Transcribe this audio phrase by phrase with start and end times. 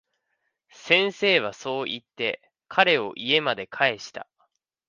[0.71, 4.27] 先生はそう言って、彼を家まで帰した。